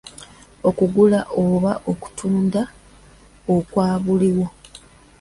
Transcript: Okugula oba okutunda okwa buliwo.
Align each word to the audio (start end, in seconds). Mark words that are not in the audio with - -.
Okugula 0.69 1.19
oba 1.41 1.71
okutunda 1.91 2.61
okwa 3.55 3.87
buliwo. 4.03 4.47